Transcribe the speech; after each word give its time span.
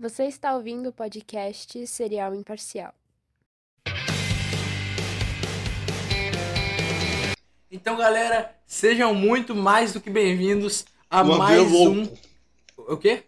Você 0.00 0.24
está 0.24 0.54
ouvindo 0.54 0.88
o 0.88 0.92
podcast 0.94 1.86
Serial 1.86 2.34
Imparcial. 2.34 2.94
Então, 7.70 7.98
galera, 7.98 8.56
sejam 8.66 9.14
muito 9.14 9.54
mais 9.54 9.92
do 9.92 10.00
que 10.00 10.08
bem-vindos 10.08 10.86
a 11.10 11.20
André 11.20 11.36
mais 11.36 11.58
é 11.58 11.60
um. 11.60 11.94
louco. 11.94 12.18
O 12.78 12.96
quê? 12.96 13.24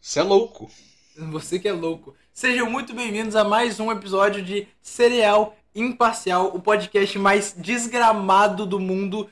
Você 0.00 0.20
é 0.20 0.22
louco. 0.22 0.70
Você 1.18 1.58
que 1.58 1.66
é 1.66 1.72
louco. 1.72 2.14
Sejam 2.32 2.70
muito 2.70 2.94
bem-vindos 2.94 3.34
a 3.34 3.42
mais 3.42 3.80
um 3.80 3.90
episódio 3.90 4.40
de 4.40 4.68
Serial 4.80 5.56
Imparcial, 5.74 6.54
o 6.54 6.62
podcast 6.62 7.18
mais 7.18 7.52
desgramado 7.58 8.64
do 8.64 8.78
mundo. 8.78 9.28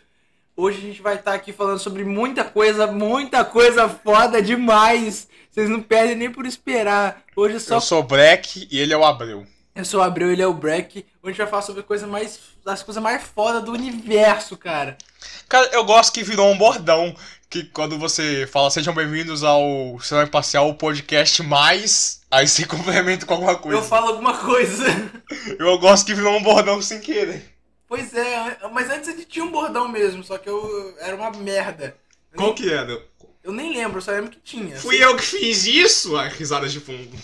Hoje 0.62 0.78
a 0.78 0.80
gente 0.80 1.02
vai 1.02 1.16
estar 1.16 1.34
aqui 1.34 1.52
falando 1.52 1.80
sobre 1.80 2.04
muita 2.04 2.44
coisa, 2.44 2.86
muita 2.86 3.44
coisa 3.44 3.88
foda 3.88 4.40
demais. 4.40 5.26
Vocês 5.50 5.68
não 5.68 5.82
perdem 5.82 6.14
nem 6.14 6.30
por 6.30 6.46
esperar. 6.46 7.20
Hoje 7.34 7.58
só 7.58 7.74
Eu 7.74 7.80
sou 7.80 7.98
o 7.98 8.04
Breck 8.04 8.68
e 8.70 8.78
ele 8.78 8.92
é 8.92 8.96
o 8.96 9.04
Abreu. 9.04 9.44
Eu 9.74 9.84
sou 9.84 9.98
o 9.98 10.02
Abreu, 10.04 10.30
ele 10.30 10.40
é 10.40 10.46
o 10.46 10.54
Breck. 10.54 10.98
Hoje 10.98 11.06
a 11.20 11.28
gente 11.30 11.38
vai 11.38 11.46
falar 11.48 11.62
sobre 11.62 11.82
coisa 11.82 12.06
mais, 12.06 12.38
as 12.64 12.80
coisas 12.80 13.02
mais 13.02 13.24
foda 13.24 13.60
do 13.60 13.72
universo, 13.72 14.56
cara. 14.56 14.96
Cara, 15.48 15.68
eu 15.72 15.84
gosto 15.84 16.12
que 16.12 16.22
virou 16.22 16.48
um 16.48 16.56
bordão. 16.56 17.12
Que 17.50 17.64
quando 17.64 17.98
você 17.98 18.46
fala 18.46 18.70
sejam 18.70 18.94
bem-vindos 18.94 19.42
ao 19.42 19.98
Cinema 20.00 20.28
Imparcial, 20.28 20.68
o 20.68 20.76
podcast 20.76 21.42
mais. 21.42 22.20
Aí 22.30 22.46
você 22.46 22.64
complementa 22.70 23.26
com 23.26 23.34
alguma 23.34 23.56
coisa. 23.56 23.78
Eu 23.78 23.82
falo 23.82 24.10
alguma 24.10 24.38
coisa. 24.38 24.84
Eu 25.58 25.76
gosto 25.80 26.06
que 26.06 26.14
virou 26.14 26.36
um 26.36 26.42
bordão 26.42 26.80
sem 26.80 27.00
querer. 27.00 27.51
Pois 27.92 28.14
é, 28.14 28.56
mas 28.72 28.88
antes 28.88 29.10
a 29.10 29.12
gente 29.12 29.26
tinha 29.26 29.44
um 29.44 29.50
bordão 29.50 29.86
mesmo, 29.86 30.24
só 30.24 30.38
que 30.38 30.48
eu 30.48 30.94
era 30.98 31.14
uma 31.14 31.30
merda. 31.30 31.94
Eu 32.32 32.38
Qual 32.38 32.46
nem, 32.46 32.54
que 32.54 32.72
era? 32.72 33.02
eu 33.44 33.52
nem 33.52 33.70
lembro, 33.70 34.00
só 34.00 34.12
lembro 34.12 34.30
que 34.30 34.40
tinha. 34.40 34.74
Fui 34.78 34.96
eu 34.96 35.14
que 35.14 35.22
fiz 35.22 35.66
isso? 35.66 36.16
Ah, 36.16 36.26
risadas 36.26 36.72
de 36.72 36.80
fundo. 36.80 37.14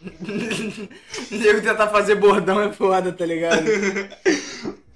Nego 1.30 1.60
tentar 1.60 1.88
fazer 1.88 2.14
bordão 2.14 2.58
é 2.58 2.72
foda, 2.72 3.12
tá 3.12 3.26
ligado? 3.26 3.66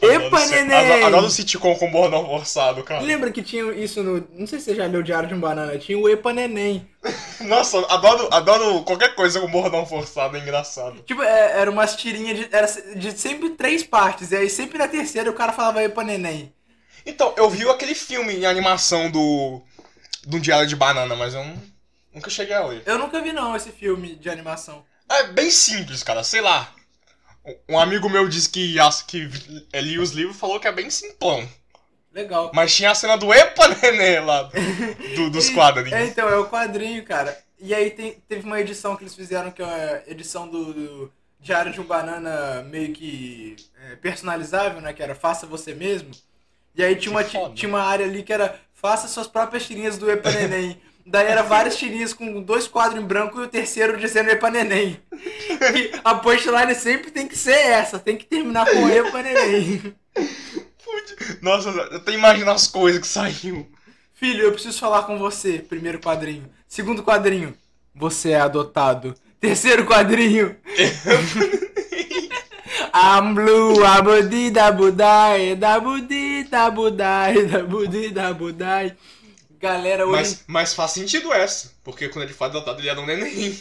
Epa, 0.00 0.46
neném! 0.46 0.76
Adoro, 0.92 1.06
adoro 1.06 1.30
sitcom 1.30 1.74
com 1.76 1.90
bordão 1.90 2.24
forçado, 2.26 2.82
cara. 2.82 3.00
Lembra 3.02 3.30
que 3.30 3.42
tinha 3.42 3.72
isso 3.72 4.02
no. 4.02 4.26
Não 4.32 4.46
sei 4.46 4.58
se 4.58 4.66
você 4.66 4.74
já 4.74 4.86
leu 4.86 5.00
o 5.00 5.02
Diário 5.02 5.28
de 5.28 5.34
um 5.34 5.40
Banana, 5.40 5.78
tinha 5.78 5.98
o 5.98 6.08
Epa 6.08 6.32
Neném. 6.32 6.88
Nossa, 7.40 7.78
adoro, 7.92 8.28
adoro 8.32 8.82
qualquer 8.82 9.14
coisa 9.14 9.40
com 9.40 9.50
bordão 9.50 9.86
forçado, 9.86 10.36
é 10.36 10.40
engraçado. 10.40 11.02
Tipo, 11.02 11.22
é, 11.22 11.60
era 11.60 11.70
umas 11.70 11.96
tirinhas 11.96 12.38
de. 12.38 12.48
Era 12.50 12.66
de 12.96 13.12
sempre 13.18 13.50
três 13.50 13.82
partes, 13.82 14.30
e 14.32 14.36
aí 14.36 14.48
sempre 14.50 14.78
na 14.78 14.88
terceira 14.88 15.30
o 15.30 15.34
cara 15.34 15.52
falava 15.52 15.82
Epa 15.82 16.02
Neném. 16.04 16.52
Então, 17.04 17.32
eu 17.36 17.48
vi 17.48 17.68
aquele 17.68 17.94
filme 17.94 18.34
em 18.34 18.46
animação 18.46 19.10
do. 19.10 19.62
do 20.24 20.40
Diário 20.40 20.66
de 20.66 20.74
Banana, 20.74 21.14
mas 21.14 21.34
eu 21.34 21.44
não- 21.44 21.62
nunca 22.14 22.28
cheguei 22.30 22.54
a 22.54 22.64
ler. 22.66 22.82
Eu 22.84 22.98
nunca 22.98 23.20
vi 23.20 23.32
não 23.32 23.54
esse 23.54 23.70
filme 23.70 24.16
de 24.16 24.28
animação. 24.28 24.84
É 25.08 25.22
bem 25.28 25.50
simples, 25.52 26.02
cara, 26.02 26.24
sei 26.24 26.40
lá. 26.40 26.68
Um 27.68 27.78
amigo 27.78 28.08
meu 28.08 28.28
disse 28.28 28.48
que, 28.48 28.76
que 29.06 29.28
lia 29.74 30.00
os 30.00 30.10
livros 30.12 30.36
falou 30.36 30.58
que 30.58 30.66
é 30.68 30.72
bem 30.72 30.90
simplão. 30.90 31.48
Legal. 32.12 32.50
Mas 32.54 32.74
tinha 32.74 32.90
a 32.90 32.94
cena 32.94 33.16
do 33.16 33.32
Epa 33.32 33.68
Nenê 33.82 34.20
lá, 34.20 34.44
do- 35.14 35.30
dos 35.30 35.48
E- 35.48 35.52
quadrinhos. 35.54 35.92
É, 35.92 36.06
então, 36.06 36.28
é 36.28 36.36
o 36.38 36.48
quadrinho, 36.48 37.04
cara. 37.04 37.38
E 37.60 37.74
aí 37.74 37.90
tem- 37.90 38.22
teve 38.28 38.44
uma 38.46 38.60
edição 38.60 38.96
que 38.96 39.02
eles 39.04 39.14
fizeram, 39.14 39.50
que 39.50 39.62
é 39.62 39.66
a 40.06 40.10
edição 40.10 40.48
do, 40.48 40.72
do 40.72 41.12
Diário 41.38 41.72
de 41.72 41.80
um 41.80 41.84
Banana 41.84 42.62
meio 42.62 42.92
que 42.92 43.56
é, 43.90 43.96
personalizável, 43.96 44.80
né? 44.80 44.92
Que 44.92 45.02
era 45.02 45.14
Faça 45.14 45.46
Você 45.46 45.74
Mesmo. 45.74 46.10
E 46.74 46.82
aí 46.82 46.96
tinha 46.96 47.12
uma, 47.12 47.24
tinha 47.54 47.68
uma 47.68 47.82
área 47.82 48.04
ali 48.06 48.22
que 48.22 48.32
era 48.32 48.58
Faça 48.74 49.08
suas 49.08 49.26
próprias 49.26 49.66
tirinhas 49.66 49.96
do 49.98 50.10
Epa 50.10 50.30
Neném. 50.30 50.80
Daí 51.08 51.26
era 51.26 51.42
várias 51.42 51.76
tirinhas 51.76 52.12
com 52.12 52.42
dois 52.42 52.66
quadros 52.66 53.00
em 53.00 53.06
branco 53.06 53.40
e 53.40 53.44
o 53.44 53.48
terceiro 53.48 53.96
dizendo 53.96 54.28
Epa 54.28 54.50
Neném. 54.50 55.00
E 55.12 55.92
a 56.02 56.16
punchline 56.16 56.74
sempre 56.74 57.12
tem 57.12 57.28
que 57.28 57.38
ser 57.38 57.52
essa, 57.52 57.98
tem 57.98 58.16
que 58.16 58.24
terminar 58.24 58.66
com 58.66 58.88
Epa 58.88 59.22
Neném. 59.22 59.94
Nossa, 61.40 61.68
eu 61.68 61.96
até 61.96 62.12
imagino 62.12 62.50
as 62.50 62.66
coisas 62.66 63.00
que 63.00 63.06
saiu. 63.06 63.70
Filho, 64.14 64.42
eu 64.42 64.52
preciso 64.52 64.78
falar 64.80 65.04
com 65.04 65.16
você. 65.16 65.58
Primeiro 65.58 66.00
quadrinho. 66.00 66.50
Segundo 66.66 67.04
quadrinho. 67.04 67.54
Você 67.94 68.30
é 68.30 68.40
adotado. 68.40 69.14
Terceiro 69.40 69.86
quadrinho. 69.86 70.56
I'm 72.94 73.34
blue, 73.34 73.84
abudi 73.84 74.50
da 74.50 74.72
budai, 74.72 75.54
da 75.54 75.78
budi 75.78 76.44
da 76.44 76.70
budai, 76.70 77.44
da 77.44 77.62
budi 77.62 78.08
da 78.08 78.32
budai. 78.32 78.96
Galera, 79.58 80.06
hoje. 80.06 80.12
Mas, 80.12 80.44
mas 80.46 80.74
faz 80.74 80.92
sentido 80.92 81.32
essa, 81.32 81.72
porque 81.82 82.08
quando 82.08 82.24
ele 82.24 82.34
foi 82.34 82.48
adotado 82.48 82.80
ele 82.80 82.88
era 82.88 83.00
um 83.00 83.06
neném. 83.06 83.58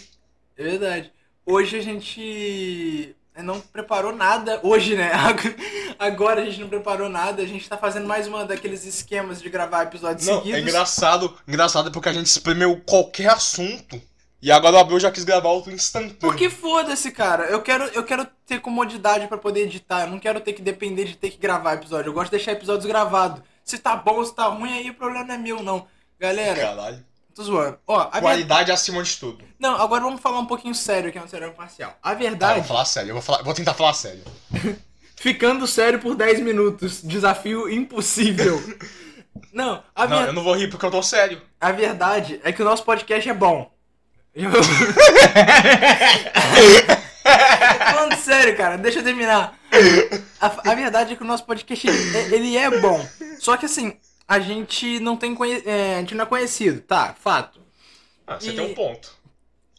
É 0.58 0.64
verdade. 0.64 1.12
Hoje 1.46 1.78
a 1.78 1.82
gente 1.82 3.16
não 3.44 3.60
preparou 3.60 4.16
nada. 4.16 4.60
Hoje, 4.64 4.96
né? 4.96 5.12
Agora 6.00 6.42
a 6.42 6.46
gente 6.46 6.60
não 6.60 6.70
preparou 6.70 7.10
nada. 7.10 7.42
A 7.42 7.46
gente 7.46 7.68
tá 7.68 7.78
fazendo 7.78 8.08
mais 8.08 8.28
uma 8.28 8.46
daqueles 8.46 8.86
esquemas 8.86 9.42
de 9.42 9.50
gravar 9.50 9.84
episódios 9.84 10.28
Não, 10.28 10.38
seguidos. 10.38 10.60
é 10.60 10.62
engraçado, 10.62 11.38
engraçado 11.48 11.92
porque 11.92 12.10
a 12.10 12.14
gente 12.14 12.28
espremeu 12.28 12.82
qualquer 12.86 13.30
assunto. 13.30 14.02
E 14.42 14.52
agora 14.52 14.76
o 14.76 14.80
Abreu 14.80 15.00
já 15.00 15.12
quis 15.12 15.24
gravar 15.24 15.50
outro 15.50 15.72
instantâneo. 15.72 16.18
Porque 16.20 16.50
foda-se, 16.50 17.12
cara. 17.12 17.46
Eu 17.46 17.62
quero, 17.62 17.86
eu 17.86 18.04
quero 18.04 18.28
ter 18.46 18.60
comodidade 18.60 19.28
pra 19.28 19.38
poder 19.38 19.62
editar. 19.62 20.02
Eu 20.02 20.12
não 20.12 20.20
quero 20.20 20.40
ter 20.40 20.54
que 20.54 20.62
depender 20.62 21.06
de 21.06 21.18
ter 21.18 21.32
que 21.32 21.38
gravar 21.38 21.74
episódio. 21.74 22.10
Eu 22.10 22.14
gosto 22.14 22.32
de 22.32 22.38
deixar 22.38 22.52
episódios 22.52 22.86
gravados. 22.86 23.42
Se 23.66 23.78
tá 23.80 23.96
bom 23.96 24.18
ou 24.18 24.26
se 24.26 24.34
tá 24.36 24.46
ruim, 24.46 24.72
aí 24.78 24.90
o 24.90 24.94
problema 24.94 25.26
não 25.26 25.34
é 25.36 25.38
meu, 25.38 25.62
não. 25.64 25.88
Galera, 26.20 26.60
Caralho. 26.62 27.04
tô 27.34 27.44
zoando. 27.44 27.80
Ó, 27.88 28.06
Qualidade 28.06 28.72
acima 28.72 29.02
de 29.04 29.18
tudo. 29.18 29.44
Não, 29.60 29.76
agora 29.82 30.04
vamos 30.04 30.22
falar 30.22 30.40
um 30.40 30.46
pouquinho 30.46 30.76
sério 30.76 31.10
aqui 31.10 31.20
no 31.20 31.28
Serial 31.28 31.52
Parcial. 31.52 31.98
A 32.02 32.10
Tá, 32.10 32.14
eu 32.14 32.20
verdade, 32.20 32.60
vou 32.60 32.68
falar 32.68 32.86
sério, 32.86 33.10
eu 33.10 33.14
vou, 33.16 33.22
falar, 33.24 33.42
vou 33.44 33.54
tentar 33.56 33.74
falar 33.74 33.94
sério. 33.94 34.22
ficando 35.18 35.66
sério 35.66 36.00
por 36.00 36.16
10 36.16 36.42
minutos. 36.42 37.02
Desafio 37.02 37.68
impossível. 37.70 38.62
Não, 39.52 39.84
a, 39.94 40.08
Não, 40.08 40.20
ver- 40.20 40.28
eu 40.28 40.34
não 40.34 40.44
vou 40.44 40.54
rir 40.56 40.70
porque 40.70 40.86
eu 40.86 40.92
tô 40.92 41.04
sério. 41.04 41.42
a 41.60 41.72
verdade 41.72 42.40
é 42.44 42.54
que 42.54 42.62
o 42.62 42.66
nosso 42.66 42.84
podcast 42.84 43.28
é 43.30 43.34
bom. 43.34 43.70
Falando 47.92 48.16
sério, 48.18 48.56
cara, 48.56 48.78
deixa 48.78 49.00
eu 49.00 49.04
terminar. 49.04 49.58
A, 50.40 50.72
a 50.72 50.76
verdade 50.76 51.14
é 51.14 51.16
que 51.16 51.24
o 51.24 51.28
nosso 51.28 51.46
podcast 51.46 51.88
ele, 51.88 51.98
é- 52.16 52.36
bom. 52.82 53.06
Só 53.40 53.58
que 53.58 53.66
assim, 53.66 53.98
a 54.28 54.40
gente 54.40 55.00
não 55.00 55.16
tem 55.18 55.34
conhe- 55.36 55.64
é, 55.66 55.96
a 55.96 56.00
gente 56.00 56.16
não 56.16 56.24
é 56.24 56.28
conhecido, 56.28 56.82
tá? 56.82 57.16
Fato. 57.20 57.60
Ah, 58.28 58.40
você 58.40 58.50
E- 58.52 58.56
tem 58.56 58.66
um 58.72 58.74
ponto. 58.74 59.14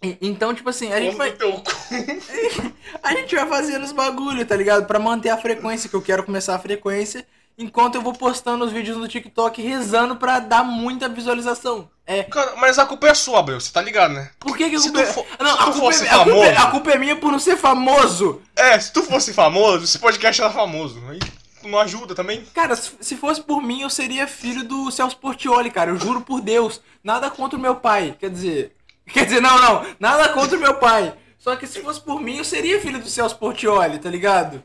E- 0.02 0.16
então, 0.20 0.54
tipo 0.54 0.68
assim, 0.68 0.92
a 0.92 1.00
gente 1.00 1.16
vai 1.16 1.32
a 3.02 3.14
gente 3.14 3.34
vai 3.34 3.46
fazendo 3.48 3.82
os 3.84 3.92
bagulho, 3.92 4.44
tá 4.46 4.54
ligado? 4.56 4.86
Pra 4.86 4.98
manter 4.98 5.30
a 5.30 5.38
frequência, 5.38 5.88
que 5.88 5.96
eu 5.96 6.02
quero 6.02 6.22
começar 6.24 6.54
a 6.54 6.58
frequência, 6.58 7.26
enquanto 7.58 7.94
eu 7.94 8.02
vou 8.02 8.12
postando 8.12 8.64
os 8.64 8.72
vídeos 8.72 8.96
no 8.96 9.08
TikTok 9.08 9.60
rezando 9.62 10.16
pra 10.16 10.38
dar 10.40 10.62
muita 10.64 11.08
visualização. 11.08 11.88
É, 12.06 12.22
Cara, 12.22 12.54
mas 12.56 12.78
a 12.78 12.86
culpa 12.86 13.08
é 13.08 13.14
sua, 13.14 13.40
Abreu, 13.40 13.60
você 13.60 13.72
tá 13.72 13.82
ligado, 13.82 14.12
né? 14.14 14.30
Por 14.38 14.56
que 14.56 14.70
que 14.70 14.76
a 14.76 14.78
Se 14.78 14.90
culpa 14.92 15.00
é... 15.00 15.06
for- 15.12 15.26
Não, 15.40 15.46
se 15.46 15.52
a 15.62 15.64
culpa, 15.64 15.78
fosse 15.78 16.04
é, 16.06 16.10
a, 16.10 16.14
culpa, 16.24 16.30
é- 16.30 16.54
famoso- 16.54 16.66
a 16.66 16.70
culpa 16.70 16.90
é 16.92 16.98
minha 16.98 17.16
por 17.16 17.32
não 17.32 17.38
ser 17.38 17.56
famoso. 17.56 18.42
É, 18.54 18.78
se 18.78 18.92
tu 18.92 19.02
fosse 19.02 19.32
famoso, 19.32 19.84
esse 19.84 19.98
podcast 19.98 20.40
era 20.40 20.50
famoso. 20.52 21.02
Aí 21.08 21.18
não 21.64 21.78
ajuda 21.80 22.14
também. 22.14 22.44
Cara, 22.54 22.76
se, 22.76 22.92
se 23.00 23.16
fosse 23.16 23.40
por 23.40 23.60
mim, 23.60 23.80
eu 23.82 23.90
seria 23.90 24.28
filho 24.28 24.62
do 24.62 24.90
Celso 24.92 25.16
Portioli, 25.16 25.68
cara. 25.70 25.90
Eu 25.90 25.98
juro 25.98 26.20
por 26.20 26.40
Deus. 26.40 26.80
Nada 27.02 27.28
contra 27.28 27.58
o 27.58 27.60
meu 27.62 27.74
pai. 27.76 28.14
Quer 28.20 28.30
dizer... 28.30 28.72
Quer 29.12 29.24
dizer, 29.24 29.40
não, 29.40 29.60
não. 29.60 29.86
Nada 29.98 30.28
contra 30.28 30.56
o 30.56 30.60
meu 30.60 30.74
pai. 30.74 31.12
Só 31.38 31.54
que 31.56 31.66
se 31.66 31.80
fosse 31.80 32.00
por 32.00 32.20
mim, 32.20 32.38
eu 32.38 32.44
seria 32.44 32.80
filho 32.80 33.00
do 33.00 33.08
Celso 33.08 33.36
Portioli, 33.36 33.98
tá 33.98 34.08
ligado? 34.10 34.62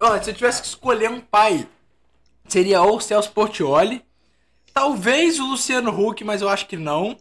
Ó, 0.00 0.20
se 0.20 0.30
eu 0.30 0.34
tivesse 0.34 0.60
que 0.62 0.66
escolher 0.68 1.10
um 1.10 1.20
pai, 1.20 1.66
seria 2.46 2.82
ou 2.82 2.96
o 2.96 3.00
Celso 3.00 3.30
Portioli, 3.32 4.04
talvez 4.72 5.38
o 5.38 5.46
Luciano 5.46 5.90
Huck, 5.90 6.22
mas 6.24 6.42
eu 6.42 6.48
acho 6.48 6.66
que 6.66 6.76
não. 6.76 7.16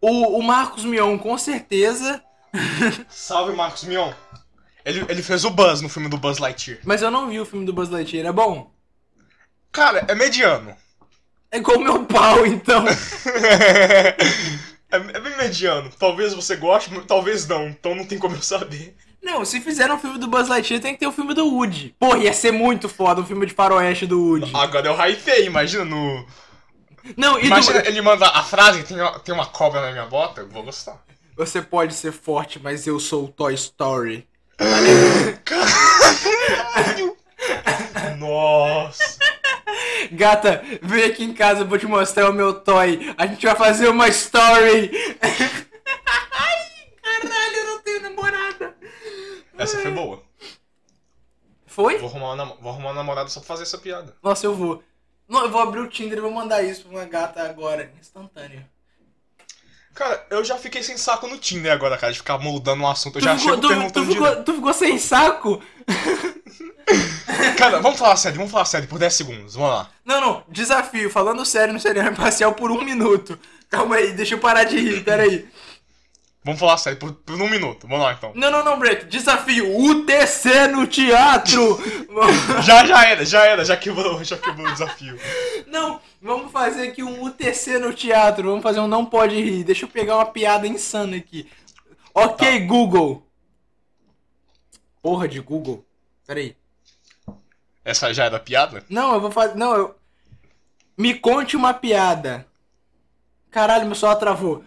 O, 0.00 0.38
o 0.38 0.42
Marcos 0.42 0.84
Mion, 0.84 1.18
com 1.18 1.36
certeza. 1.36 2.22
Salve, 3.08 3.54
Marcos 3.54 3.84
Mion. 3.84 4.12
Ele, 4.84 5.04
ele 5.08 5.22
fez 5.22 5.44
o 5.44 5.50
Buzz 5.50 5.80
no 5.82 5.88
filme 5.88 6.08
do 6.08 6.16
Buzz 6.16 6.38
Lightyear. 6.38 6.80
Mas 6.84 7.02
eu 7.02 7.10
não 7.10 7.28
vi 7.28 7.38
o 7.38 7.46
filme 7.46 7.66
do 7.66 7.72
Buzz 7.72 7.90
Lightyear. 7.90 8.26
É 8.26 8.32
bom? 8.32 8.72
Cara, 9.70 10.04
é 10.08 10.14
mediano. 10.14 10.74
É 11.50 11.58
igual 11.58 11.78
o 11.78 11.82
meu 11.82 12.04
pau, 12.04 12.46
então. 12.46 12.84
é, 12.88 14.16
é 14.90 15.20
bem 15.20 15.36
mediano. 15.36 15.90
Talvez 15.98 16.32
você 16.32 16.56
goste, 16.56 16.90
talvez 17.06 17.46
não. 17.46 17.68
Então 17.68 17.94
não 17.94 18.06
tem 18.06 18.18
como 18.18 18.36
eu 18.36 18.42
saber. 18.42 18.96
Não, 19.22 19.44
se 19.44 19.60
fizeram 19.60 19.96
um 19.96 19.98
filme 19.98 20.18
do 20.18 20.26
Buzz 20.28 20.48
Lightyear, 20.48 20.80
tem 20.80 20.94
que 20.94 21.00
ter 21.00 21.06
o 21.06 21.12
filme 21.12 21.34
do 21.34 21.46
Woody. 21.46 21.94
Porra, 21.98 22.18
ia 22.18 22.32
ser 22.32 22.52
muito 22.52 22.88
foda 22.88 23.20
um 23.20 23.26
filme 23.26 23.46
de 23.46 23.52
faroeste 23.54 24.06
do 24.06 24.18
Woody. 24.20 24.50
Agora 24.54 24.86
eu 24.88 24.94
hypei, 24.96 25.46
imagina 25.46 25.84
no. 25.84 26.24
Não, 27.16 27.38
e 27.38 27.46
Imagina 27.46 27.80
do... 27.82 27.88
ele 27.88 28.00
manda 28.02 28.26
a 28.28 28.42
frase, 28.42 28.82
tem, 28.82 29.00
uma- 29.00 29.18
tem 29.20 29.34
uma 29.34 29.46
cobra 29.46 29.80
na 29.80 29.92
minha 29.92 30.06
bota, 30.06 30.42
eu 30.42 30.48
vou 30.48 30.62
gostar. 30.62 30.98
Você 31.36 31.62
pode 31.62 31.94
ser 31.94 32.12
forte, 32.12 32.58
mas 32.62 32.86
eu 32.86 33.00
sou 33.00 33.24
o 33.24 33.28
Toy 33.28 33.54
Story. 33.54 34.26
Nossa. 38.18 39.18
Gata, 40.12 40.62
vem 40.82 41.04
aqui 41.04 41.24
em 41.24 41.32
casa, 41.32 41.60
eu 41.62 41.66
vou 41.66 41.78
te 41.78 41.86
mostrar 41.86 42.28
o 42.28 42.32
meu 42.32 42.52
toy. 42.54 43.14
A 43.16 43.26
gente 43.26 43.44
vai 43.46 43.54
fazer 43.56 43.88
uma 43.88 44.08
story. 44.08 44.90
Foi? 51.66 51.98
Vou 51.98 52.08
arrumar, 52.08 52.32
uma, 52.34 52.44
vou 52.56 52.70
arrumar 52.72 52.88
uma 52.88 52.94
namorada 52.94 53.28
só 53.28 53.40
pra 53.40 53.46
fazer 53.48 53.62
essa 53.62 53.78
piada. 53.78 54.16
Nossa, 54.22 54.44
eu 54.46 54.54
vou. 54.54 54.82
Não, 55.28 55.44
eu 55.44 55.50
vou 55.50 55.60
abrir 55.60 55.80
o 55.80 55.88
Tinder 55.88 56.18
e 56.18 56.20
vou 56.20 56.30
mandar 56.32 56.62
isso 56.62 56.82
pra 56.82 56.90
uma 56.98 57.04
gata 57.04 57.42
agora, 57.42 57.92
instantâneo. 58.00 58.64
Cara, 59.94 60.26
eu 60.30 60.44
já 60.44 60.56
fiquei 60.56 60.82
sem 60.82 60.96
saco 60.96 61.26
no 61.28 61.38
Tinder 61.38 61.72
agora, 61.72 61.96
cara, 61.96 62.12
de 62.12 62.18
ficar 62.18 62.38
moldando 62.38 62.82
um 62.82 62.88
assunto. 62.88 63.16
Eu 63.18 63.22
Tu 63.22 63.24
já 63.24 63.36
ficou, 63.36 63.50
chego 63.50 63.62
tu- 63.62 63.68
perguntando 63.68 64.06
tu 64.06 64.12
ficou- 64.12 64.44
tu 64.44 64.54
ficou 64.54 64.72
sem 64.74 64.98
saco? 64.98 65.62
Cara, 67.56 67.80
vamos 67.80 67.98
falar 67.98 68.16
sério, 68.16 68.36
vamos 68.38 68.50
falar 68.50 68.64
sério 68.64 68.88
por 68.88 68.98
10 68.98 69.14
segundos, 69.14 69.54
vamos 69.54 69.70
lá. 69.70 69.90
Não, 70.04 70.20
não, 70.20 70.44
desafio, 70.48 71.10
falando 71.10 71.44
sério 71.44 71.72
no 71.72 71.78
Serial 71.80 72.06
Imparcial 72.10 72.52
por 72.54 72.70
um 72.72 72.82
minuto. 72.82 73.38
Calma 73.68 73.96
aí, 73.96 74.12
deixa 74.12 74.34
eu 74.34 74.38
parar 74.38 74.64
de 74.64 74.76
rir, 74.78 75.04
pera 75.04 75.22
aí. 75.22 75.48
Vamos 76.42 76.58
falar 76.58 76.78
sério 76.78 76.98
por, 76.98 77.12
por 77.12 77.34
um 77.34 77.48
minuto, 77.50 77.86
vamos 77.86 78.02
lá 78.04 78.14
então. 78.14 78.32
Não, 78.34 78.50
não, 78.50 78.64
não, 78.64 78.78
Break, 78.78 79.04
desafio, 79.06 79.78
UTC 79.78 80.68
no 80.68 80.86
teatro! 80.86 81.78
Já, 82.64 82.84
já 82.84 83.06
era, 83.06 83.24
já 83.24 83.46
era, 83.46 83.64
já 83.64 83.76
quebrou, 83.76 84.22
já 84.24 84.36
quebrou 84.36 84.66
o 84.66 84.72
desafio. 84.72 85.18
não, 85.66 86.00
vamos 86.20 86.50
fazer 86.50 86.88
aqui 86.88 87.02
um 87.02 87.22
UTC 87.24 87.78
no 87.78 87.92
teatro, 87.92 88.48
vamos 88.48 88.62
fazer 88.62 88.80
um 88.80 88.88
não 88.88 89.04
pode 89.06 89.34
rir. 89.34 89.64
Deixa 89.64 89.84
eu 89.84 89.88
pegar 89.88 90.16
uma 90.16 90.26
piada 90.26 90.66
insana 90.66 91.16
aqui. 91.16 91.48
Ok, 92.14 92.66
Google. 92.66 93.26
Porra 95.02 95.28
de 95.28 95.40
Google. 95.40 95.84
Pera 96.26 96.40
aí. 96.40 96.56
Essa 97.84 98.12
já 98.12 98.24
era 98.24 98.38
piada? 98.38 98.84
Não, 98.88 99.14
eu 99.14 99.20
vou 99.20 99.30
fazer. 99.30 99.54
Não, 99.56 99.74
eu. 99.74 99.94
Me 100.96 101.14
conte 101.14 101.56
uma 101.56 101.72
piada. 101.72 102.46
Caralho, 103.50 103.86
meu 103.86 103.94
celular 103.94 104.16
travou. 104.16 104.62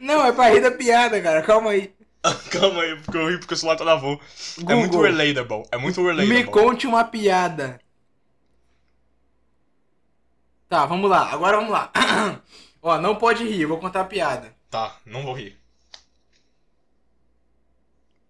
Não, 0.00 0.24
é 0.24 0.32
pra 0.32 0.50
rir 0.50 0.60
da 0.60 0.70
piada, 0.70 1.20
cara. 1.20 1.42
Calma 1.42 1.70
aí. 1.70 1.92
Calma 2.50 2.82
aí, 2.82 2.96
porque 2.96 3.16
eu 3.16 3.28
ri 3.28 3.38
porque 3.38 3.54
o 3.54 3.56
celular 3.56 3.76
travou. 3.76 4.20
É 4.58 4.60
Google. 4.60 4.76
muito 4.78 5.00
relatable, 5.00 5.64
é 5.70 5.78
muito 5.78 6.02
relatable. 6.02 6.34
Me 6.34 6.44
conte 6.44 6.86
uma 6.86 7.04
piada. 7.04 7.80
Tá, 10.68 10.84
vamos 10.86 11.10
lá. 11.10 11.32
Agora 11.32 11.56
vamos 11.56 11.72
lá. 11.72 11.90
Ó, 12.82 12.98
não 12.98 13.16
pode 13.16 13.44
rir, 13.44 13.62
eu 13.62 13.68
vou 13.68 13.78
contar 13.78 14.02
a 14.02 14.04
piada. 14.04 14.54
Tá, 14.70 14.96
não 15.04 15.22
vou 15.22 15.34
rir. 15.34 15.58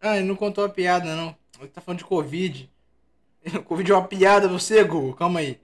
Ah, 0.00 0.16
ele 0.16 0.26
não 0.26 0.36
contou 0.36 0.64
a 0.64 0.68
piada, 0.68 1.14
não. 1.14 1.36
Ele 1.58 1.68
tá 1.68 1.80
falando 1.80 1.98
de 1.98 2.04
Covid. 2.04 2.70
Covid 3.66 3.92
é 3.92 3.94
uma 3.94 4.08
piada, 4.08 4.48
você, 4.48 4.82
Google. 4.82 5.14
Calma 5.14 5.40
aí. 5.40 5.60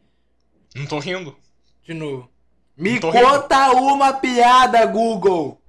Não 0.74 0.86
tô 0.86 0.98
rindo. 0.98 1.34
De 1.82 1.94
novo. 1.94 2.30
Me 2.76 3.00
tô 3.00 3.10
rindo. 3.10 3.24
conta 3.24 3.70
uma 3.72 4.12
piada, 4.14 4.84
Google. 4.86 5.60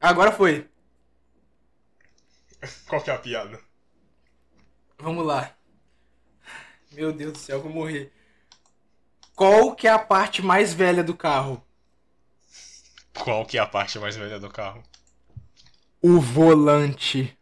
Agora 0.00 0.30
foi. 0.32 0.68
Qual 2.88 3.00
que 3.02 3.10
é 3.10 3.14
a 3.14 3.18
piada? 3.18 3.58
Vamos 4.98 5.24
lá. 5.26 5.50
Meu 6.92 7.12
Deus 7.12 7.32
do 7.32 7.38
céu, 7.38 7.56
eu 7.56 7.62
vou 7.62 7.72
morrer. 7.72 8.12
Qual 9.34 9.74
que 9.74 9.88
é 9.88 9.90
a 9.90 9.98
parte 9.98 10.42
mais 10.42 10.72
velha 10.72 11.02
do 11.02 11.14
carro? 11.16 11.62
Qual 13.14 13.44
que 13.46 13.58
é 13.58 13.60
a 13.60 13.66
parte 13.66 13.98
mais 13.98 14.14
velha 14.16 14.38
do 14.38 14.48
carro? 14.50 14.82
O 16.00 16.20
volante. 16.20 17.36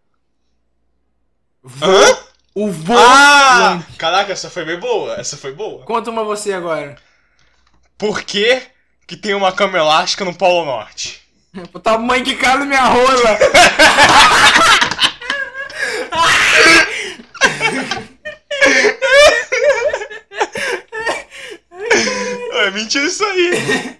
Vo- 1.63 1.85
Hã? 1.87 2.23
O 2.55 2.69
Ah! 2.97 3.69
volante. 3.75 3.97
Caraca, 3.99 4.33
essa 4.33 4.49
foi 4.51 4.65
bem 4.65 4.79
boa, 4.79 5.15
essa 5.17 5.37
foi 5.37 5.53
boa. 5.55 5.85
Conta 5.85 6.11
uma 6.11 6.25
você 6.25 6.53
agora. 6.53 6.97
Por 8.03 8.25
que 8.25 8.61
que 9.07 9.17
tem 9.17 9.33
uma 9.33 9.53
cama 9.53 9.79
elástica 9.79 10.25
no 10.25 10.35
Polo 10.35 10.65
Norte? 10.65 11.23
O 11.73 11.79
tamanho 11.79 12.25
que 12.25 12.35
cabe 12.35 12.59
na 12.59 12.67
minha 12.67 12.85
rola. 12.85 13.39
É 22.55 22.71
mentira 22.71 23.05
isso 23.05 23.25
aí. 23.25 23.99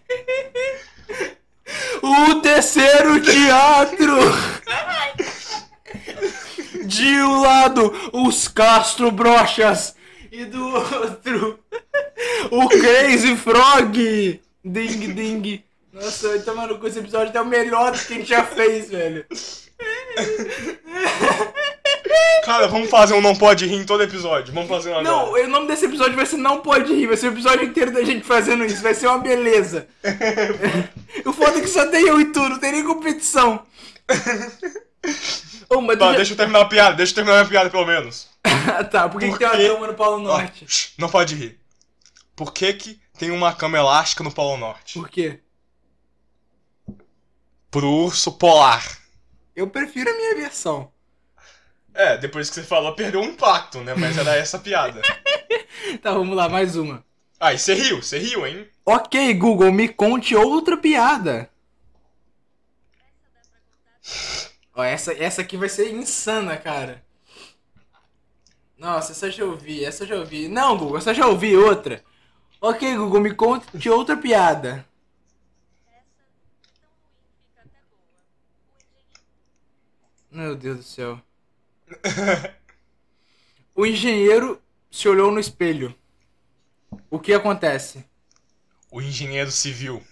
O 2.03 2.35
terceiro 2.41 3.21
teatro. 3.21 4.19
De 6.87 7.23
um 7.23 7.41
lado, 7.41 8.11
os 8.13 8.49
Castro 8.49 9.11
Brochas. 9.11 9.95
E 10.31 10.45
do 10.45 10.65
outro, 10.75 11.62
o 12.53 12.69
Crazy 12.69 13.37
Frog. 13.37 14.41
Ding, 14.65 15.13
ding. 15.15 15.65
Nossa, 15.93 16.29
vai 16.29 16.39
tomar 16.41 16.69
no 16.69 16.79
cu, 16.79 16.87
esse 16.87 16.99
episódio 16.99 17.37
é 17.37 17.41
o 17.41 17.47
melhor 17.47 17.93
que 17.93 18.13
a 18.13 18.17
gente 18.17 18.29
já 18.29 18.45
fez, 18.45 18.89
velho. 18.91 19.25
Cara, 22.45 22.67
vamos 22.67 22.91
fazer 22.91 23.15
um 23.15 23.21
não 23.21 23.35
pode 23.37 23.67
rir 23.67 23.77
em 23.77 23.85
todo 23.85 24.03
episódio. 24.03 24.53
Vamos 24.53 24.69
fazer 24.69 24.91
um 24.91 24.99
agora. 24.99 25.05
Não, 25.17 25.33
o 25.33 25.49
nome 25.49 25.67
desse 25.69 25.85
episódio 25.87 26.15
vai 26.15 26.27
ser 26.27 26.37
Não 26.39 26.61
Pode 26.61 26.93
Rir. 26.93 27.07
Vai 27.07 27.17
ser 27.17 27.29
o 27.29 27.33
episódio 27.33 27.65
inteiro 27.65 27.93
da 27.93 28.03
gente 28.03 28.25
fazendo 28.25 28.65
isso. 28.65 28.83
Vai 28.83 28.95
ser 28.95 29.07
uma 29.07 29.19
beleza. 29.19 29.87
o 31.25 31.33
foda 31.33 31.59
é 31.59 31.61
que 31.61 31.69
só 31.69 31.87
tem 31.87 32.07
eu 32.07 32.21
e 32.21 32.27
tu, 32.33 32.41
não 32.49 32.59
tem 32.59 32.73
nem 32.73 32.85
competição. 32.85 33.63
Tu 34.09 35.97
Tá, 35.99 36.11
já- 36.11 36.17
deixa 36.17 36.33
eu 36.33 36.37
terminar 36.37 36.61
a 36.61 36.65
piada, 36.67 36.97
deixa 36.97 37.13
eu 37.13 37.17
terminar 37.17 37.41
a 37.41 37.45
piada 37.47 37.71
pelo 37.71 37.87
menos. 37.87 38.29
Ah, 38.45 38.85
tá, 38.85 39.09
por 39.09 39.21
que, 39.21 39.31
que 39.33 39.39
tem 39.39 39.47
uma 39.47 39.57
Porque- 39.57 39.69
cama 39.69 39.87
no 39.87 40.03
Ó, 40.05 40.19
Norte? 40.19 40.67
shh, 40.69 40.91
não 40.99 41.09
pode 41.09 41.35
rir. 41.35 41.59
Por 42.43 42.53
que 42.53 42.73
que 42.75 43.01
tem 43.17 43.31
uma 43.31 43.55
cama 43.55 43.79
elástica 43.79 44.25
no 44.25 44.33
Polo 44.33 44.57
Norte? 44.57 44.99
Por 44.99 45.09
quê? 45.09 45.39
Pro 47.71 47.89
urso 47.89 48.33
polar. 48.33 48.99
Eu 49.55 49.71
prefiro 49.71 50.11
a 50.11 50.17
minha 50.17 50.35
versão. 50.35 50.91
É, 51.95 52.17
depois 52.17 52.49
que 52.49 52.57
você 52.57 52.65
falou, 52.65 52.97
perdeu 52.97 53.21
um 53.21 53.27
impacto, 53.27 53.79
né? 53.83 53.95
Mas 53.95 54.19
era 54.19 54.35
essa 54.35 54.57
a 54.57 54.61
piada. 54.61 55.01
Tá, 56.01 56.13
vamos 56.13 56.35
lá, 56.37 56.49
mais 56.49 56.75
uma. 56.75 57.05
Ah, 57.39 57.53
e 57.53 57.59
você 57.59 57.75
riu, 57.75 58.03
você 58.03 58.19
riu, 58.19 58.47
hein? 58.47 58.69
Ok, 58.85 59.35
Google, 59.35 59.71
me 59.71 59.89
conte 59.89 60.35
outra 60.35 60.77
piada. 60.77 61.51
Ó, 64.75 64.83
essa, 64.83 65.13
essa 65.13 65.43
aqui 65.43 65.57
vai 65.57 65.69
ser 65.69 65.93
insana, 65.93 66.57
cara. 66.57 67.05
Nossa, 68.79 69.13
essa 69.13 69.27
eu 69.27 69.31
já 69.31 69.45
ouvi, 69.45 69.85
essa 69.85 70.05
eu 70.05 70.09
já 70.09 70.17
ouvi. 70.17 70.49
Não, 70.49 70.77
Google, 70.77 70.99
essa 70.99 71.11
eu 71.11 71.15
já 71.15 71.27
ouvi, 71.27 71.57
outra. 71.57 72.03
Ok, 72.65 72.97
Google, 72.97 73.21
me 73.21 73.35
conte 73.35 73.91
outra 73.91 74.17
piada. 74.17 74.87
Meu 80.31 80.55
Deus 80.55 80.77
do 80.77 80.83
céu. 80.85 81.21
O 83.75 83.87
engenheiro 83.87 84.61
se 84.91 85.09
olhou 85.09 85.33
no 85.33 85.41
espelho. 85.41 85.95
O 87.11 87.19
que 87.19 87.33
acontece? 87.33 88.05
O 88.91 89.01
engenheiro 89.01 89.51
civil. 89.51 90.03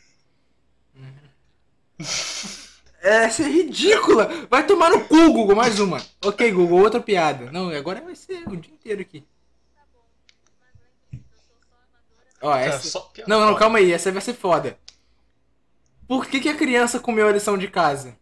Essa 3.03 3.43
é 3.43 3.49
ridícula! 3.49 4.47
Vai 4.49 4.67
tomar 4.67 4.89
no 4.89 5.05
cu, 5.05 5.31
Google, 5.31 5.55
mais 5.55 5.79
uma. 5.79 6.03
Ok, 6.25 6.51
Google, 6.53 6.81
outra 6.81 7.01
piada. 7.01 7.53
Não, 7.53 7.69
agora 7.69 8.01
vai 8.01 8.17
ser 8.17 8.49
o 8.49 8.57
dia 8.57 8.73
inteiro 8.73 9.03
aqui. 9.03 9.23
Ó, 12.43 12.51
Cara, 12.53 12.65
essa. 12.65 13.03
Não, 13.27 13.41
não, 13.45 13.55
calma 13.55 13.79
aí, 13.79 13.93
essa 13.93 14.11
vai 14.11 14.21
ser 14.23 14.35
foda. 14.35 14.79
Por 16.09 16.27
que, 16.27 16.41
que 16.41 16.49
a 16.49 16.57
criança 16.57 16.99
comeu 16.99 17.29
a 17.29 17.33
lição 17.33 17.57
de 17.59 17.69
casa? 17.69 18.17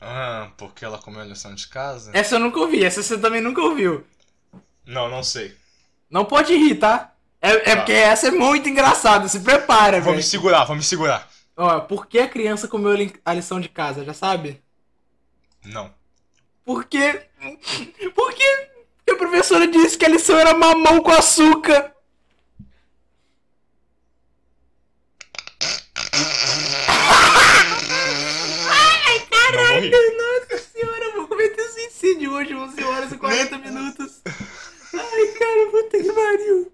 Ah, 0.00 0.50
porque 0.56 0.84
ela 0.84 0.98
comeu 0.98 1.20
a 1.20 1.24
lição 1.24 1.54
de 1.54 1.68
casa? 1.68 2.10
Essa 2.14 2.36
eu 2.36 2.38
nunca 2.40 2.58
ouvi, 2.60 2.84
essa 2.84 3.02
você 3.02 3.18
também 3.18 3.40
nunca 3.40 3.60
ouviu. 3.60 4.04
Não, 4.86 5.08
não 5.08 5.22
sei. 5.22 5.54
Não 6.10 6.24
pode 6.24 6.54
rir, 6.56 6.76
tá? 6.76 7.14
É, 7.40 7.50
é 7.50 7.58
Tá. 7.60 7.76
porque 7.76 7.92
essa 7.92 8.28
é 8.28 8.30
muito 8.30 8.68
engraçada, 8.68 9.28
se 9.28 9.40
prepara, 9.40 9.98
Vou 9.98 10.06
velho. 10.06 10.16
me 10.16 10.22
segurar, 10.22 10.64
vou 10.64 10.76
me 10.76 10.82
segurar. 10.82 11.28
Ó, 11.56 11.80
por 11.80 12.06
que 12.06 12.18
a 12.18 12.28
criança 12.28 12.66
comeu 12.66 12.92
a 13.24 13.34
lição 13.34 13.60
de 13.60 13.68
casa, 13.68 14.04
já 14.04 14.14
sabe? 14.14 14.62
Não. 15.64 15.92
Porque. 16.64 17.28
Porque 18.14 18.70
a 19.10 19.14
professora 19.16 19.66
disse 19.66 19.96
que 19.98 20.04
a 20.04 20.08
lição 20.08 20.38
era 20.38 20.54
mamão 20.54 21.02
com 21.02 21.10
açúcar. 21.10 21.94
Vou 29.80 30.00
rir. 30.00 30.16
Nossa 30.50 30.58
senhora, 30.58 31.04
eu 31.04 31.12
vou 31.14 31.28
cometer 31.28 31.62
suicídio 31.62 32.32
hoje, 32.32 32.54
11 32.54 32.84
horas 32.84 33.12
e 33.12 33.18
40 33.18 33.58
minutos. 33.58 34.20
Ai, 34.26 35.26
cara, 35.38 35.70
puta 35.70 35.98
que 35.98 36.12
pariu. 36.12 36.72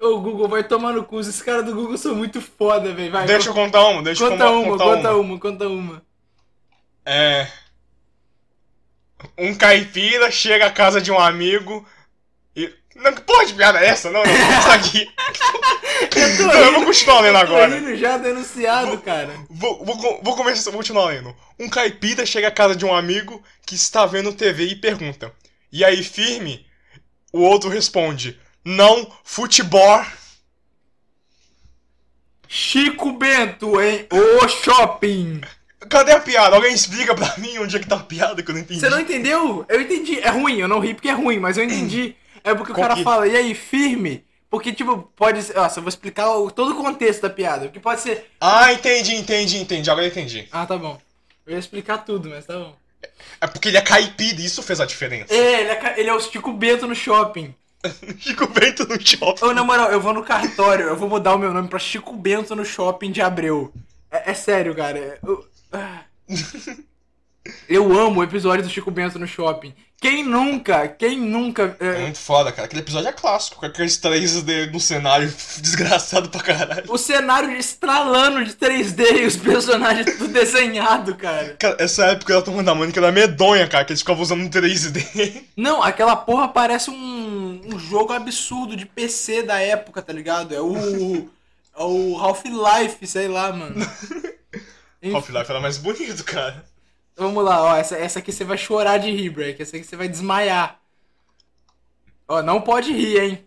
Ô, 0.00 0.20
Google, 0.20 0.48
vai 0.48 0.62
tomar 0.62 0.92
no 0.92 1.04
cu. 1.04 1.20
Esses 1.20 1.40
caras 1.40 1.64
do 1.64 1.74
Google 1.74 1.96
são 1.96 2.14
muito 2.14 2.40
foda, 2.40 2.92
velho. 2.92 3.10
Vai, 3.10 3.26
Deixa 3.26 3.48
eu 3.50 3.54
contar 3.54 3.84
uma, 3.88 4.02
deixa 4.02 4.24
eu 4.24 4.30
conta 4.30 4.44
contar 4.44 4.56
uma, 4.56 4.70
contar 4.70 4.84
conta 4.84 5.16
uma, 5.16 5.38
conta 5.38 5.68
uma. 5.68 6.02
É. 7.04 7.48
Um 9.38 9.54
caipira 9.54 10.30
chega 10.30 10.66
à 10.66 10.70
casa 10.70 11.00
de 11.00 11.10
um 11.10 11.18
amigo. 11.18 11.86
Não, 12.94 13.12
que 13.12 13.20
porra 13.22 13.44
de 13.46 13.54
piada 13.54 13.80
é 13.80 13.88
essa? 13.88 14.10
Não, 14.10 14.22
não, 14.22 14.58
isso 14.58 14.70
aqui. 14.70 15.08
Eu 16.16 16.36
tô 16.36 16.42
Não, 16.44 16.54
eu 16.54 16.72
vou 16.74 16.84
continuar 16.84 17.20
lendo 17.20 17.38
agora. 17.38 17.74
rindo 17.74 17.96
já 17.96 18.16
denunciado, 18.18 18.98
cara. 18.98 19.34
Vou, 19.50 19.84
vou, 19.84 20.20
vou 20.22 20.36
começar, 20.36 20.70
vou 20.70 20.78
continuar 20.78 21.06
lendo. 21.06 21.34
Um 21.58 21.68
caipira 21.68 22.24
chega 22.26 22.48
à 22.48 22.50
casa 22.50 22.76
de 22.76 22.84
um 22.84 22.94
amigo 22.94 23.42
que 23.66 23.74
está 23.74 24.06
vendo 24.06 24.32
TV 24.32 24.64
e 24.66 24.76
pergunta: 24.76 25.32
E 25.72 25.84
aí, 25.84 26.02
firme? 26.04 26.66
O 27.32 27.40
outro 27.40 27.68
responde: 27.70 28.38
Não, 28.64 29.10
futebol. 29.24 30.04
Chico 32.46 33.12
Bento 33.12 33.80
em 33.80 34.06
O 34.10 34.48
Shopping. 34.48 35.40
Cadê 35.88 36.12
a 36.12 36.20
piada? 36.20 36.56
Alguém 36.56 36.72
explica 36.72 37.14
pra 37.14 37.34
mim 37.38 37.58
onde 37.58 37.76
é 37.76 37.80
que 37.80 37.88
tá 37.88 37.96
a 37.96 38.00
piada 38.00 38.42
que 38.42 38.50
eu 38.50 38.54
não 38.54 38.62
entendi. 38.62 38.80
Você 38.80 38.88
não 38.88 39.00
entendeu? 39.00 39.64
Eu 39.68 39.80
entendi. 39.80 40.18
É 40.20 40.28
ruim, 40.28 40.58
eu 40.58 40.68
não 40.68 40.78
ri 40.80 40.94
porque 40.94 41.08
é 41.08 41.12
ruim, 41.12 41.38
mas 41.38 41.56
eu 41.56 41.64
entendi. 41.64 42.14
É 42.44 42.54
porque 42.54 42.72
o 42.72 42.74
cara 42.74 42.94
que- 42.94 43.02
fala, 43.02 43.26
e 43.26 43.34
aí, 43.36 43.54
firme? 43.54 44.24
Porque, 44.50 44.72
tipo, 44.72 44.98
pode 45.16 45.42
ser. 45.42 45.54
Nossa, 45.54 45.78
eu 45.80 45.82
vou 45.82 45.88
explicar 45.88 46.30
o- 46.36 46.50
todo 46.50 46.72
o 46.72 46.76
contexto 46.76 47.22
da 47.22 47.30
piada. 47.30 47.64
Porque 47.66 47.80
pode 47.80 48.00
ser. 48.02 48.30
Ah, 48.40 48.72
entendi, 48.72 49.16
entendi, 49.16 49.56
entendi. 49.58 49.90
Agora 49.90 50.06
eu 50.06 50.10
entendi. 50.10 50.46
Ah, 50.52 50.64
tá 50.66 50.76
bom. 50.78 50.96
Eu 51.46 51.54
ia 51.54 51.58
explicar 51.58 51.98
tudo, 51.98 52.28
mas 52.28 52.46
tá 52.46 52.54
bom. 52.56 52.76
É 53.40 53.46
porque 53.46 53.68
ele 53.68 53.76
é 53.76 53.80
caipira 53.82 54.40
e 54.40 54.44
isso 54.44 54.62
fez 54.62 54.80
a 54.80 54.86
diferença. 54.86 55.34
É, 55.34 55.60
ele 55.62 55.70
é, 55.70 55.94
ele 56.00 56.08
é 56.08 56.14
o 56.14 56.20
Chico 56.20 56.52
Bento 56.52 56.86
no 56.86 56.94
shopping. 56.94 57.52
Chico 58.18 58.46
Bento 58.46 58.86
no 58.86 58.98
shopping. 59.04 59.44
Ô, 59.44 59.52
na 59.52 59.64
moral, 59.64 59.90
eu 59.90 60.00
vou 60.00 60.14
no 60.14 60.22
cartório, 60.22 60.86
eu 60.86 60.96
vou 60.96 61.08
mudar 61.08 61.34
o 61.34 61.38
meu 61.38 61.52
nome 61.52 61.68
pra 61.68 61.78
Chico 61.78 62.12
Bento 62.14 62.54
no 62.54 62.64
shopping 62.64 63.10
de 63.10 63.20
Abreu. 63.20 63.72
É, 64.10 64.30
é 64.30 64.34
sério, 64.34 64.74
cara. 64.74 64.98
é- 64.98 65.18
Eu, 65.22 65.44
ah. 65.72 66.02
Eu 67.68 67.92
amo 67.98 68.20
o 68.20 68.24
episódio 68.24 68.64
do 68.64 68.70
Chico 68.70 68.90
Bento 68.90 69.18
no 69.18 69.26
shopping. 69.26 69.74
Quem 70.00 70.22
nunca, 70.22 70.86
quem 70.86 71.18
nunca. 71.18 71.76
É 71.80 71.86
é, 71.86 71.98
muito 72.02 72.18
foda, 72.18 72.52
cara. 72.52 72.66
Aquele 72.66 72.82
episódio 72.82 73.08
é 73.08 73.12
clássico, 73.12 73.56
com 73.56 73.66
aqueles 73.66 73.96
três 73.96 74.42
d 74.42 74.66
no 74.66 74.78
cenário 74.78 75.32
desgraçado 75.60 76.28
pra 76.28 76.42
caralho. 76.42 76.84
o 76.88 76.98
cenário 76.98 77.50
estralando 77.52 78.44
de 78.44 78.52
3D 78.52 79.22
e 79.22 79.26
os 79.26 79.36
personagens 79.36 80.16
tudo 80.16 80.28
desenhado, 80.28 81.14
cara. 81.14 81.56
Cara, 81.58 81.76
essa 81.78 82.04
época 82.06 82.34
da 82.34 82.42
Turma 82.42 82.62
da 82.62 82.74
Mônica 82.74 83.00
era 83.00 83.10
medonha, 83.10 83.66
cara, 83.66 83.84
que 83.84 83.92
eles 83.92 84.00
ficavam 84.00 84.22
usando 84.22 84.50
3D. 84.50 85.44
Não, 85.56 85.82
aquela 85.82 86.16
porra 86.16 86.48
parece 86.48 86.90
um, 86.90 87.60
um 87.64 87.78
jogo 87.78 88.12
absurdo 88.12 88.76
de 88.76 88.84
PC 88.84 89.42
da 89.42 89.58
época, 89.58 90.02
tá 90.02 90.12
ligado? 90.12 90.54
É 90.54 90.60
o. 90.60 91.28
É 91.76 91.82
o 91.82 92.18
Half-Life, 92.18 93.06
sei 93.06 93.26
lá, 93.26 93.52
mano. 93.52 93.74
Half-Life 95.12 95.50
era 95.50 95.60
mais 95.60 95.76
bonito, 95.78 96.22
cara. 96.24 96.64
Vamos 97.16 97.44
lá, 97.44 97.62
ó. 97.62 97.76
Essa, 97.76 97.96
essa 97.96 98.18
aqui 98.18 98.32
você 98.32 98.44
vai 98.44 98.58
chorar 98.58 98.98
de 98.98 99.10
rir, 99.10 99.30
Break. 99.30 99.60
Essa 99.62 99.76
aqui 99.76 99.84
você 99.86 99.96
vai 99.96 100.08
desmaiar. 100.08 100.80
Ó, 102.28 102.42
não 102.42 102.60
pode 102.60 102.92
rir, 102.92 103.18
hein? 103.20 103.44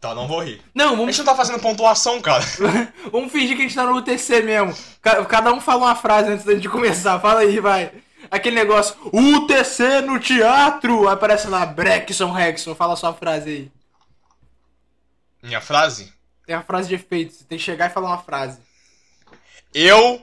Tá, 0.00 0.14
não 0.14 0.28
vou 0.28 0.44
rir. 0.44 0.62
Não, 0.74 0.92
A 0.92 0.96
vamos, 0.96 1.06
gente 1.16 1.18
não 1.18 1.32
tá 1.32 1.34
fazendo 1.36 1.60
pontuação, 1.60 2.20
cara. 2.20 2.44
vamos 3.10 3.32
fingir 3.32 3.56
que 3.56 3.62
a 3.62 3.66
gente 3.66 3.74
tá 3.74 3.84
no 3.84 3.96
UTC 3.96 4.42
mesmo. 4.42 4.76
Ca- 5.02 5.24
Cada 5.24 5.52
um 5.52 5.60
fala 5.60 5.86
uma 5.86 5.96
frase 5.96 6.30
antes 6.30 6.44
da 6.44 6.54
gente 6.54 6.68
começar. 6.68 7.18
Fala 7.20 7.40
aí, 7.40 7.58
vai. 7.58 7.92
Aquele 8.30 8.56
negócio, 8.56 8.94
UTC 9.12 10.02
no 10.02 10.20
teatro! 10.20 11.08
Aí 11.08 11.14
aparece 11.14 11.48
lá, 11.48 11.64
Breckson 11.66 12.30
Rexon. 12.30 12.74
Fala 12.74 12.92
a 12.92 12.96
sua 12.96 13.12
frase 13.14 13.48
aí. 13.50 13.72
Minha 15.42 15.60
frase? 15.60 16.12
Tem 16.46 16.54
a 16.54 16.62
frase 16.62 16.88
de 16.88 16.94
efeito. 16.94 17.32
Você 17.34 17.44
tem 17.44 17.58
que 17.58 17.64
chegar 17.64 17.90
e 17.90 17.92
falar 17.94 18.08
uma 18.10 18.18
frase. 18.22 18.60
Eu 19.74 20.22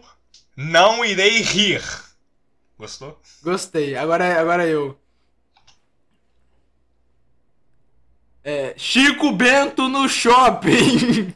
não 0.55 1.03
irei 1.03 1.41
rir. 1.41 1.81
Gostou? 2.77 3.19
Gostei. 3.43 3.95
Agora, 3.95 4.39
agora 4.39 4.65
eu. 4.67 4.99
É, 8.43 8.73
Chico 8.77 9.31
Bento 9.31 9.87
no 9.89 10.07
shopping. 10.07 11.33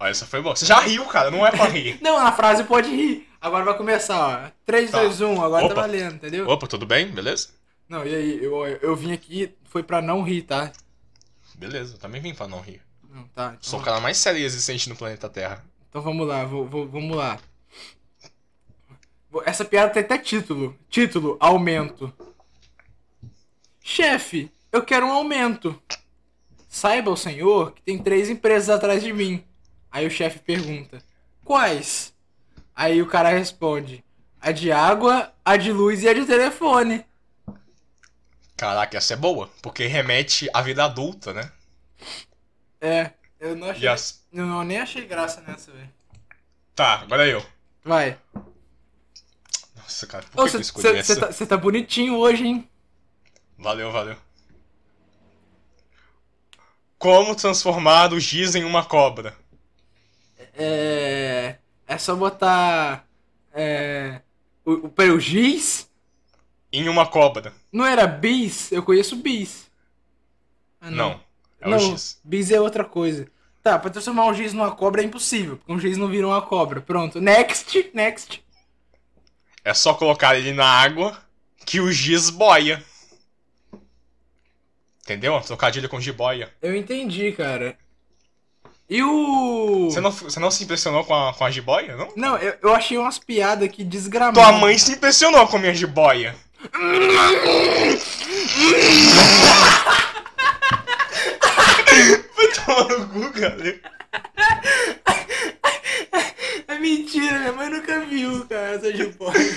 Ó, 0.00 0.06
essa 0.06 0.24
foi 0.26 0.40
boa. 0.40 0.56
Você 0.56 0.64
já 0.64 0.80
riu, 0.80 1.04
cara, 1.06 1.30
não 1.30 1.46
é 1.46 1.50
pra 1.50 1.66
rir. 1.66 1.98
Não, 2.02 2.18
na 2.22 2.32
frase 2.32 2.64
pode 2.64 2.88
rir. 2.88 3.28
Agora 3.40 3.64
vai 3.64 3.76
começar, 3.76 4.46
ó. 4.46 4.50
3, 4.64 4.90
Tá. 4.90 5.02
2, 5.02 5.20
1, 5.20 5.42
agora 5.42 5.66
Opa. 5.66 5.74
tá 5.74 5.80
valendo, 5.82 6.14
entendeu? 6.14 6.48
Opa, 6.48 6.66
tudo 6.66 6.86
bem? 6.86 7.08
Beleza? 7.08 7.48
Não, 7.88 8.04
e 8.06 8.14
aí, 8.14 8.42
eu, 8.44 8.64
eu 8.66 8.96
vim 8.96 9.12
aqui, 9.12 9.54
foi 9.64 9.82
pra 9.82 10.00
não 10.00 10.22
rir, 10.22 10.42
tá? 10.42 10.72
Beleza, 11.54 11.94
eu 11.94 11.98
também 11.98 12.20
vim 12.20 12.34
pra 12.34 12.46
não 12.48 12.60
rir. 12.60 12.80
Não, 13.10 13.24
tá. 13.28 13.48
Então, 13.48 13.58
Sou 13.60 13.80
o 13.80 13.82
cara 13.82 14.00
mais 14.00 14.16
sério 14.18 14.40
existente 14.40 14.88
no 14.88 14.96
planeta 14.96 15.28
Terra. 15.28 15.64
então 15.88 16.00
vamos 16.02 16.26
lá, 16.26 16.44
vou, 16.44 16.66
vou- 16.66 16.88
vamos 16.88 17.16
lá. 17.16 17.38
Essa 19.44 19.64
piada 19.64 19.92
tem 19.92 20.02
até 20.02 20.18
título. 20.18 20.78
Título, 20.88 21.36
aumento. 21.40 22.12
Chefe, 23.82 24.52
eu 24.70 24.84
quero 24.84 25.06
um 25.06 25.12
aumento. 25.12 25.80
Saiba 26.68 27.10
o 27.10 27.16
senhor 27.16 27.72
que 27.72 27.82
tem 27.82 27.98
três 27.98 28.28
empresas 28.28 28.68
atrás 28.68 29.02
de 29.02 29.12
mim. 29.12 29.44
Aí 29.90 30.06
o 30.06 30.10
chefe 30.10 30.38
pergunta: 30.38 31.02
Quais? 31.44 32.14
Aí 32.76 33.00
o 33.00 33.06
cara 33.06 33.30
responde: 33.30 34.04
A 34.40 34.52
de 34.52 34.70
água, 34.70 35.32
a 35.44 35.56
de 35.56 35.72
luz 35.72 36.02
e 36.02 36.08
a 36.08 36.12
de 36.12 36.26
telefone. 36.26 37.04
Caraca, 38.56 38.98
essa 38.98 39.14
é 39.14 39.16
boa, 39.16 39.48
porque 39.62 39.86
remete 39.86 40.48
à 40.52 40.60
vida 40.60 40.84
adulta, 40.84 41.32
né? 41.32 41.50
É, 42.80 43.12
eu 43.40 43.56
não 43.56 43.70
achei. 43.70 43.88
Eu 44.32 44.46
não, 44.46 44.64
nem 44.64 44.78
achei 44.78 45.06
graça 45.06 45.40
nessa, 45.40 45.72
velho. 45.72 45.88
Tá, 46.74 47.00
agora 47.00 47.26
eu. 47.26 47.44
Vai. 47.84 48.18
Nossa, 49.88 50.06
cara, 50.06 50.24
por 50.30 50.46
que, 50.50 50.56
eu 50.56 50.60
escolhi 50.60 50.86
Você 50.88 50.98
essa? 50.98 51.16
tá, 51.16 51.32
cê 51.32 51.46
tá 51.46 51.56
bonitinho 51.56 52.14
hoje, 52.14 52.46
hein? 52.46 52.68
Valeu, 53.56 53.90
valeu. 53.90 54.16
Como 56.98 57.34
transformar 57.34 58.12
o 58.12 58.20
giz 58.20 58.54
em 58.54 58.64
uma 58.64 58.84
cobra? 58.84 59.34
É. 60.54 61.56
É 61.86 61.96
só 61.96 62.14
botar. 62.14 63.06
É. 63.54 64.20
O, 64.62 64.72
o, 64.72 64.88
peraí, 64.90 65.10
o 65.10 65.18
giz? 65.18 65.88
Em 66.70 66.86
uma 66.86 67.06
cobra. 67.06 67.54
Não 67.72 67.86
era 67.86 68.06
bis? 68.06 68.70
Eu 68.70 68.82
conheço 68.82 69.16
bis. 69.16 69.70
Ah, 70.82 70.90
Não. 70.90 71.18
É 71.62 71.66
não, 71.66 71.78
o 71.78 71.80
giz. 71.80 72.20
bis 72.22 72.50
é 72.50 72.60
outra 72.60 72.84
coisa. 72.84 73.26
Tá, 73.62 73.78
pra 73.78 73.90
transformar 73.90 74.26
um 74.26 74.34
giz 74.34 74.52
numa 74.52 74.70
cobra 74.70 75.00
é 75.00 75.04
impossível, 75.06 75.56
porque 75.56 75.72
um 75.72 75.80
giz 75.80 75.96
não 75.96 76.08
vira 76.08 76.26
uma 76.26 76.42
cobra. 76.42 76.82
Pronto. 76.82 77.22
Next, 77.22 77.90
next. 77.94 78.44
É 79.64 79.74
só 79.74 79.94
colocar 79.94 80.36
ele 80.36 80.52
na 80.52 80.66
água 80.66 81.18
que 81.64 81.80
o 81.80 81.92
giz 81.92 82.30
boia. 82.30 82.82
Entendeu? 85.02 85.40
Trocadilho 85.40 85.88
com 85.88 86.00
jiboia. 86.00 86.52
Eu 86.60 86.76
entendi, 86.76 87.32
cara. 87.32 87.76
E 88.90 89.02
o. 89.02 89.90
Você 89.90 90.00
não, 90.00 90.10
você 90.10 90.40
não 90.40 90.50
se 90.50 90.64
impressionou 90.64 91.04
com 91.04 91.14
a, 91.14 91.32
com 91.34 91.44
a 91.44 91.50
jiboia, 91.50 91.96
não? 91.96 92.12
Não, 92.16 92.36
eu, 92.38 92.56
eu 92.62 92.74
achei 92.74 92.96
umas 92.96 93.18
piadas 93.18 93.68
aqui 93.68 93.84
desgramadas. 93.84 94.42
Tua 94.42 94.52
mãe 94.52 94.78
se 94.78 94.92
impressionou 94.92 95.46
com 95.46 95.56
a 95.56 95.60
minha 95.60 95.74
jiboia. 95.74 96.34
Vai 102.36 102.48
tomar 102.64 102.98
no 102.98 103.08
cu, 103.08 103.32
cara. 103.32 103.80
É 106.68 106.78
mentira, 106.78 107.38
minha 107.38 107.52
mãe 107.52 107.70
nunca 107.70 108.00
viu, 108.20 108.46
cara, 108.46 108.74
essa 108.74 108.92
jiboia. 108.94 109.56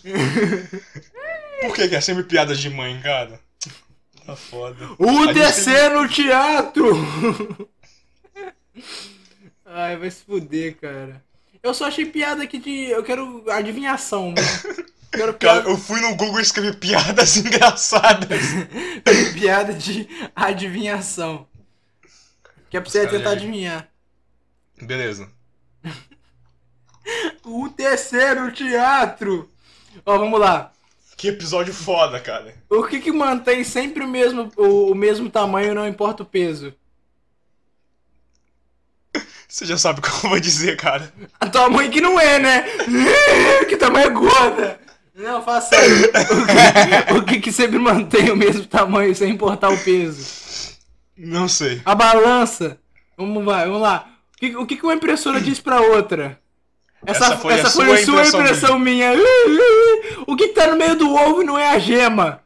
Por 1.60 1.74
que, 1.74 1.88
que 1.88 1.96
é 1.96 2.00
sempre 2.00 2.24
piada 2.24 2.54
de 2.54 2.70
mãe, 2.70 3.00
cara? 3.02 3.38
Tá 4.24 4.34
foda. 4.36 4.76
UTC 4.98 5.88
no 5.90 6.08
teatro! 6.08 7.70
Ai, 9.66 9.96
vai 9.96 10.10
se 10.10 10.24
fuder, 10.24 10.76
cara. 10.76 11.22
Eu 11.62 11.74
só 11.74 11.86
achei 11.86 12.06
piada 12.06 12.42
aqui 12.42 12.58
de. 12.58 12.84
Eu 12.86 13.02
quero 13.02 13.44
adivinhação, 13.50 14.32
mano. 14.32 14.48
Quero 15.12 15.34
Cara, 15.34 15.60
piada, 15.60 15.68
eu 15.68 15.76
fui 15.76 16.00
no 16.00 16.14
Google 16.14 16.38
e 16.38 16.42
escrevi 16.42 16.74
piadas 16.76 17.36
engraçadas. 17.38 18.40
piada 19.34 19.74
de 19.74 20.08
adivinhação. 20.34 21.46
Que 22.70 22.76
é 22.76 22.80
pra 22.80 22.88
você 22.88 23.06
tentar 23.06 23.30
adivinhar. 23.30 23.88
Beleza. 24.80 25.30
UTC 27.44 28.34
no 28.34 28.52
teatro! 28.52 29.48
Ó, 30.04 30.18
vamos 30.18 30.38
lá. 30.38 30.72
Que 31.16 31.28
episódio 31.28 31.74
foda, 31.74 32.18
cara. 32.18 32.54
O 32.68 32.82
que 32.84 33.00
que 33.00 33.12
mantém 33.12 33.62
sempre 33.62 34.02
o 34.02 34.08
mesmo, 34.08 34.50
o, 34.56 34.92
o 34.92 34.94
mesmo 34.94 35.28
tamanho, 35.28 35.74
não 35.74 35.86
importa 35.86 36.22
o 36.22 36.26
peso? 36.26 36.74
Você 39.46 39.66
já 39.66 39.76
sabe 39.76 39.98
o 40.00 40.02
que 40.02 40.08
eu 40.08 40.30
vou 40.30 40.40
dizer, 40.40 40.76
cara. 40.76 41.12
A 41.38 41.48
tua 41.48 41.68
mãe 41.68 41.90
que 41.90 42.00
não 42.00 42.18
é, 42.18 42.38
né? 42.38 42.62
que 43.68 43.90
mãe 43.90 44.04
é 44.04 44.10
gorda. 44.10 44.80
Não, 45.14 45.42
fala 45.42 45.60
sério. 45.60 46.10
O 47.08 47.12
que, 47.12 47.18
o 47.18 47.24
que 47.24 47.40
que 47.40 47.52
sempre 47.52 47.78
mantém 47.78 48.30
o 48.30 48.36
mesmo 48.36 48.64
tamanho 48.64 49.14
sem 49.14 49.30
importar 49.30 49.68
o 49.68 49.78
peso? 49.78 50.76
Não 51.16 51.48
sei. 51.48 51.82
A 51.84 51.94
balança. 51.94 52.78
Vamos 53.18 53.44
lá, 53.44 53.64
vamos 53.64 53.82
lá. 53.82 54.08
O 54.34 54.38
que, 54.38 54.56
o 54.56 54.66
que 54.66 54.76
que 54.76 54.84
uma 54.84 54.94
impressora 54.94 55.40
diz 55.40 55.60
pra 55.60 55.82
outra? 55.82 56.40
Essa, 57.06 57.24
Essa 57.26 57.36
foi 57.38 57.54
a 57.54 57.56
essa 57.56 57.70
sua 57.70 57.84
foi 57.86 57.94
a 57.94 58.04
sua 58.04 58.14
impressão 58.14 58.40
impressão 58.40 58.78
minha. 58.78 59.12
O 60.26 60.36
que 60.36 60.48
tá 60.48 60.66
no 60.66 60.76
meio 60.76 60.96
do 60.96 61.14
ovo 61.14 61.42
não 61.42 61.58
é 61.58 61.68
a 61.70 61.78
gema? 61.78 62.42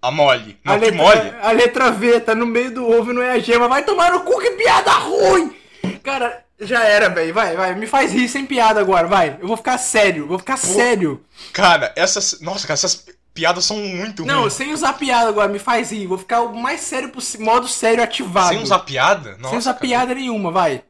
A 0.00 0.10
mole. 0.10 0.58
Não, 0.62 0.74
a, 0.74 0.78
que 0.78 0.84
letra, 0.84 1.02
mole. 1.02 1.34
a 1.42 1.52
letra 1.52 1.90
V 1.90 2.20
tá 2.20 2.34
no 2.34 2.46
meio 2.46 2.70
do 2.70 2.88
ovo 2.88 3.10
e 3.10 3.14
não 3.14 3.22
é 3.22 3.32
a 3.32 3.38
gema. 3.38 3.66
Vai 3.68 3.82
tomar 3.82 4.12
no 4.12 4.20
cu, 4.20 4.38
que 4.38 4.50
piada 4.50 4.92
ruim! 4.92 5.56
Cara, 6.02 6.44
já 6.60 6.84
era, 6.84 7.08
velho. 7.08 7.32
Vai, 7.32 7.56
vai. 7.56 7.74
Me 7.74 7.86
faz 7.86 8.12
rir 8.12 8.28
sem 8.28 8.44
piada 8.44 8.80
agora, 8.80 9.08
vai. 9.08 9.38
Eu 9.40 9.48
vou 9.48 9.56
ficar 9.56 9.78
sério, 9.78 10.26
vou 10.26 10.38
ficar 10.38 10.56
sério. 10.58 11.24
Cara, 11.52 11.92
essas. 11.96 12.40
Nossa, 12.42 12.66
cara, 12.66 12.74
essas 12.74 13.06
piadas 13.32 13.64
são 13.64 13.78
muito 13.78 14.24
Não, 14.24 14.48
sem 14.48 14.72
usar 14.72 14.92
piada 14.92 15.28
agora, 15.28 15.48
me 15.48 15.58
faz 15.58 15.90
rir. 15.90 16.06
Vou 16.06 16.18
ficar 16.18 16.42
o 16.42 16.54
mais 16.54 16.82
sério 16.82 17.08
possível, 17.08 17.46
modo 17.46 17.66
sério 17.66 18.04
ativado. 18.04 18.50
Sem 18.50 18.62
usar 18.62 18.80
piada? 18.80 19.36
Nossa, 19.38 19.48
Sem 19.50 19.58
usar 19.58 19.72
cara. 19.72 19.80
piada 19.86 20.14
nenhuma, 20.14 20.50
vai. 20.50 20.84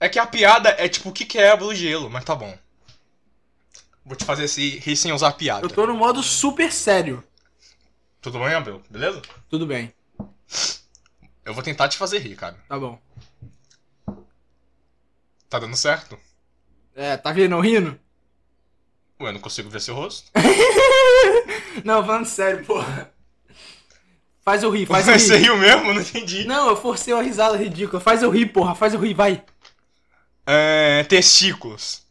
É 0.00 0.08
que 0.08 0.18
a 0.18 0.26
piada 0.26 0.70
é 0.78 0.88
tipo 0.88 1.08
o 1.08 1.12
que 1.12 1.24
quebra 1.24 1.64
o 1.64 1.74
gelo, 1.74 2.08
mas 2.08 2.24
tá 2.24 2.34
bom. 2.34 2.56
Vou 4.04 4.16
te 4.16 4.24
fazer 4.24 4.44
esse 4.44 4.78
rir 4.78 4.96
sem 4.96 5.12
usar 5.12 5.32
piada. 5.32 5.64
Eu 5.66 5.70
tô 5.70 5.86
no 5.86 5.94
modo 5.94 6.22
super 6.22 6.72
sério. 6.72 7.22
Tudo 8.20 8.38
bem, 8.38 8.54
Abel? 8.54 8.82
Beleza? 8.88 9.20
Tudo 9.48 9.66
bem, 9.66 9.92
Eu 11.44 11.54
vou 11.54 11.62
tentar 11.62 11.88
te 11.88 11.96
fazer 11.96 12.18
rir, 12.18 12.36
cara. 12.36 12.56
tá 12.68 12.78
bom. 12.78 12.98
Tá 15.48 15.58
dando 15.58 15.76
certo? 15.76 16.18
É, 16.94 17.16
tá 17.16 17.32
vendo 17.32 17.54
eu 17.54 17.60
rindo? 17.60 17.98
Ué, 19.20 19.28
eu 19.28 19.32
não 19.32 19.40
consigo 19.40 19.70
ver 19.70 19.80
seu 19.80 19.94
rosto. 19.94 20.30
Não, 21.84 22.04
falando 22.04 22.26
sério, 22.26 22.64
porra. 22.64 23.12
Faz 24.42 24.62
eu 24.62 24.70
rir, 24.70 24.86
faz 24.86 25.06
eu 25.06 25.12
Mas 25.12 25.22
você 25.22 25.36
rir. 25.36 25.44
riu 25.44 25.56
mesmo? 25.56 25.94
Não 25.94 26.00
entendi. 26.00 26.44
Não, 26.44 26.68
eu 26.68 26.76
forcei 26.76 27.14
uma 27.14 27.22
risada 27.22 27.56
ridícula. 27.56 28.00
Faz 28.00 28.22
eu 28.22 28.30
rir, 28.30 28.46
porra. 28.46 28.74
Faz 28.74 28.94
eu 28.94 29.00
rir, 29.00 29.14
vai. 29.14 29.44
É, 30.50 31.04
testículos. 31.04 32.06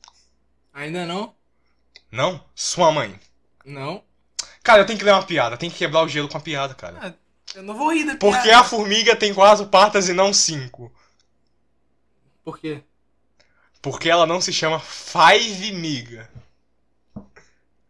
Ainda 0.71 1.07
não? 1.07 1.33
Não? 2.11 2.43
Sua 2.53 2.91
mãe. 2.91 3.19
Não. 3.65 4.03
Cara, 4.61 4.83
eu 4.83 4.85
tenho 4.85 4.99
que 4.99 5.03
ler 5.03 5.13
uma 5.13 5.23
piada. 5.23 5.57
Tem 5.57 5.71
que 5.71 5.77
quebrar 5.77 6.03
o 6.03 6.07
gelo 6.07 6.29
com 6.29 6.37
a 6.37 6.41
piada, 6.41 6.75
cara. 6.75 6.99
Ah, 7.01 7.13
eu 7.55 7.63
não 7.63 7.75
vou 7.75 7.91
rir 7.91 8.05
da 8.05 8.15
Por 8.15 8.35
que 8.35 8.43
piada. 8.43 8.59
a 8.59 8.63
formiga 8.63 9.15
tem 9.15 9.33
quatro 9.33 9.65
patas 9.65 10.07
e 10.07 10.13
não 10.13 10.31
cinco? 10.31 10.93
Por 12.43 12.59
quê? 12.59 12.83
Porque 13.81 14.07
ela 14.07 14.27
não 14.27 14.39
se 14.39 14.53
chama 14.53 14.79
Five 14.79 15.71
Miga. 15.71 16.29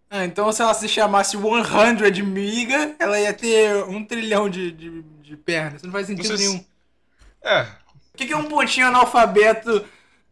Ah, 0.09 0.23
então 0.23 0.49
se 0.53 0.61
ela 0.61 0.73
se 0.73 0.87
chamasse 0.87 1.37
100 1.37 2.23
miga, 2.23 2.95
ela 2.97 3.19
ia 3.19 3.33
ter 3.33 3.83
um 3.83 4.05
trilhão 4.05 4.49
de, 4.49 4.71
de, 4.71 5.01
de 5.01 5.35
pernas. 5.35 5.83
Não 5.83 5.91
faz 5.91 6.07
sentido 6.07 6.37
nenhum. 6.37 6.63
É. 7.41 7.63
O 8.13 8.17
que, 8.17 8.27
que 8.27 8.31
é 8.31 8.37
um 8.37 8.45
pontinho 8.45 8.87
analfabeto 8.87 9.85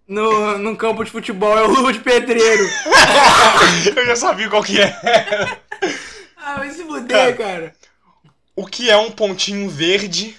no, 0.08 0.58
num 0.58 0.76
campo 0.76 1.04
de 1.04 1.12
futebol? 1.12 1.58
É 1.58 1.64
o 1.64 1.68
luva 1.68 1.94
de 1.94 2.00
pedreiro. 2.00 2.64
Eu 3.96 4.06
já 4.06 4.16
sabia 4.16 4.50
qual 4.50 4.64
que 4.64 4.80
é. 4.80 4.96
Ah, 6.38 6.58
vai 6.58 6.70
se 6.72 6.84
fuder, 6.84 7.38
cara. 7.38 7.76
O 8.56 8.66
que 8.66 8.90
é 8.90 8.98
um 8.98 9.12
pontinho 9.12 9.70
verde 9.70 10.38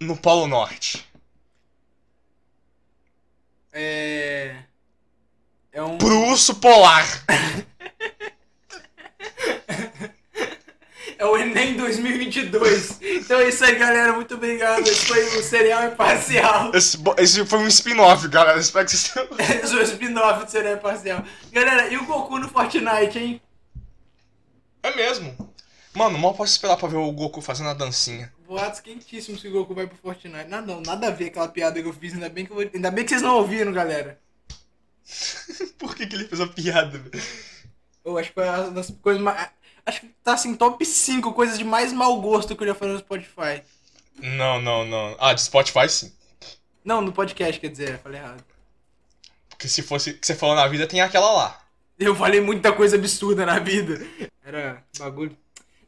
no 0.00 0.16
Polo 0.16 0.46
Norte? 0.46 1.06
É. 3.72 4.56
É 5.72 5.82
um. 5.82 5.98
Pro 5.98 6.26
urso 6.26 6.54
polar. 6.56 7.06
É 11.18 11.26
o 11.26 11.36
Enem 11.36 11.76
2022. 11.76 13.00
Então 13.02 13.40
é 13.40 13.48
isso 13.48 13.64
aí, 13.64 13.74
galera. 13.74 14.12
Muito 14.12 14.36
obrigado. 14.36 14.86
Esse 14.86 15.04
foi 15.04 15.24
o 15.24 15.42
Cereal 15.42 15.88
Imparcial. 15.88 16.70
Esse, 16.72 16.96
esse 17.16 17.44
foi 17.44 17.58
um 17.58 17.66
spin-off, 17.66 18.28
galera. 18.28 18.60
Espero 18.60 18.84
que 18.86 18.92
vocês 18.92 19.12
tenham... 19.12 19.28
Esse 19.64 19.72
foi 19.72 19.80
o 19.80 19.82
spin-off 19.82 20.44
do 20.44 20.50
Cereal 20.50 20.76
Imparcial. 20.76 21.24
Galera, 21.50 21.88
e 21.88 21.96
o 21.96 22.06
Goku 22.06 22.38
no 22.38 22.48
Fortnite, 22.48 23.18
hein? 23.18 23.42
É 24.80 24.94
mesmo. 24.94 25.36
Mano, 25.92 26.16
mal 26.16 26.34
posso 26.34 26.52
esperar 26.52 26.76
pra 26.76 26.86
ver 26.86 26.98
o 26.98 27.10
Goku 27.10 27.40
fazendo 27.40 27.70
a 27.70 27.74
dancinha. 27.74 28.32
Boatos 28.46 28.78
quentíssimos 28.78 29.42
que 29.42 29.48
o 29.48 29.52
Goku 29.52 29.74
vai 29.74 29.88
pro 29.88 29.98
Fortnite. 29.98 30.48
Nada, 30.48 30.64
não, 30.64 30.80
nada 30.80 31.08
a 31.08 31.10
ver 31.10 31.26
aquela 31.26 31.48
piada 31.48 31.82
que 31.82 31.88
eu 31.88 31.92
fiz. 31.92 32.14
Ainda 32.14 32.28
bem 32.28 32.46
que, 32.46 32.52
eu 32.52 32.70
ainda 32.72 32.92
bem 32.92 33.02
que 33.02 33.10
vocês 33.10 33.22
não 33.22 33.38
ouviram, 33.38 33.72
galera. 33.72 34.20
Por 35.76 35.96
que, 35.96 36.06
que 36.06 36.14
ele 36.14 36.28
fez 36.28 36.40
a 36.40 36.46
piada? 36.46 36.96
velho? 36.96 37.24
Eu 38.04 38.16
acho 38.16 38.28
que 38.28 38.34
foi 38.34 38.48
uma 38.48 38.70
das 38.70 38.90
coisas 39.02 39.20
mais. 39.20 39.50
Acho 39.88 40.02
que 40.02 40.08
tá 40.22 40.34
assim, 40.34 40.54
top 40.54 40.84
5 40.84 41.32
coisas 41.32 41.56
de 41.56 41.64
mais 41.64 41.94
mau 41.94 42.20
gosto 42.20 42.54
que 42.54 42.62
eu 42.62 42.68
já 42.68 42.74
falei 42.74 42.92
no 42.92 43.00
Spotify. 43.00 43.62
Não, 44.18 44.60
não, 44.60 44.84
não. 44.84 45.16
Ah, 45.18 45.32
de 45.32 45.40
Spotify 45.40 45.88
sim. 45.88 46.12
Não, 46.84 47.00
no 47.00 47.10
podcast, 47.10 47.58
quer 47.58 47.68
dizer, 47.68 47.92
eu 47.92 47.98
falei 47.98 48.20
errado. 48.20 48.44
Porque 49.48 49.66
se 49.66 49.80
fosse 49.80 50.12
que 50.12 50.26
você 50.26 50.34
falou 50.34 50.54
na 50.54 50.68
vida, 50.68 50.86
tem 50.86 51.00
aquela 51.00 51.32
lá. 51.32 51.58
Eu 51.98 52.14
falei 52.14 52.38
muita 52.38 52.70
coisa 52.70 52.96
absurda 52.96 53.46
na 53.46 53.58
vida. 53.58 54.06
Era 54.44 54.84
bagulho. 54.98 55.34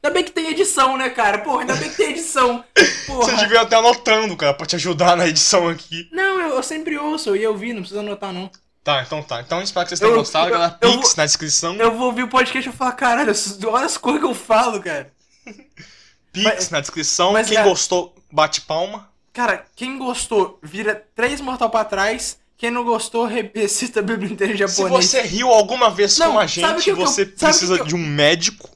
Ainda 0.02 0.14
bem 0.14 0.24
que 0.24 0.32
tem 0.32 0.48
edição, 0.48 0.96
né, 0.96 1.10
cara? 1.10 1.40
Porra, 1.40 1.60
ainda 1.60 1.76
bem 1.76 1.90
que 1.90 1.96
tem 1.98 2.12
edição. 2.12 2.64
Porra. 3.06 3.26
Você 3.26 3.36
devia 3.36 3.60
até 3.60 3.76
anotando, 3.76 4.34
cara, 4.34 4.54
pra 4.54 4.64
te 4.64 4.76
ajudar 4.76 5.14
na 5.14 5.28
edição 5.28 5.68
aqui. 5.68 6.08
Não, 6.10 6.40
eu, 6.40 6.54
eu 6.54 6.62
sempre 6.62 6.96
ouço, 6.96 7.28
eu 7.28 7.36
ia 7.36 7.50
ouvir, 7.50 7.74
não 7.74 7.82
precisa 7.82 8.00
anotar, 8.00 8.32
não. 8.32 8.50
Tá, 8.82 9.02
então 9.02 9.22
tá. 9.22 9.40
Então 9.40 9.60
espero 9.62 9.84
que 9.84 9.90
vocês 9.90 10.00
tenham 10.00 10.12
Eu- 10.14 10.18
gostado, 10.18 10.46
eu- 10.48 10.52
galera. 10.52 10.78
eu 10.80 10.90
Pix 10.92 11.08
vou- 11.08 11.16
na 11.18 11.26
descrição. 11.26 11.74
Eu 11.76 11.92
vou 11.96 12.06
ouvir 12.06 12.22
o 12.22 12.28
podcast 12.28 12.66
e 12.66 12.70
vou 12.70 12.78
falar, 12.78 12.92
caralho, 12.92 13.32
olha 13.66 13.84
as 13.86 13.96
coisas 13.98 14.20
que 14.20 14.26
eu 14.26 14.34
falo, 14.34 14.82
cara. 14.82 15.12
Pix 16.32 16.44
Mas- 16.44 16.70
na 16.70 16.80
descrição. 16.80 17.32
mas, 17.32 17.48
Quem 17.48 17.56
cara- 17.56 17.68
gostou, 17.68 18.14
bate 18.32 18.60
palma. 18.62 19.08
Cara, 19.32 19.64
quem 19.76 19.98
gostou, 19.98 20.58
vira 20.62 21.06
três 21.14 21.40
mortal 21.40 21.68
pra 21.70 21.84
trás. 21.84 22.38
Quem 22.56 22.70
não 22.70 22.84
gostou, 22.84 23.24
re- 23.26 23.50
recita 23.54 24.00
a 24.00 24.02
Bíblia 24.02 24.30
inteira 24.32 24.52
em 24.52 24.56
Se 24.56 24.60
japonês. 24.80 25.06
você 25.06 25.22
riu 25.22 25.48
alguma 25.48 25.90
vez 25.90 26.16
Não, 26.18 26.32
com 26.32 26.38
a 26.38 26.46
gente, 26.46 26.74
que 26.76 26.82
que 26.84 26.90
eu- 26.90 26.96
você 26.96 27.26
que 27.26 27.32
precisa 27.38 27.74
que 27.76 27.82
eu- 27.82 27.86
de 27.86 27.94
um 27.94 27.98
médico. 28.06 28.68